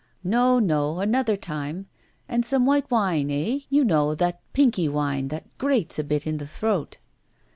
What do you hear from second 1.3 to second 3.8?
time. And some white wine; eh?